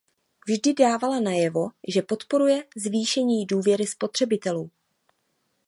Vždy 0.47 0.73
dávala 0.73 1.19
najevo, 1.21 1.69
že 1.87 2.01
podporuje 2.01 2.63
zvýšení 2.77 3.45
důvěry 3.45 3.87
spotřebitelů. 3.87 4.71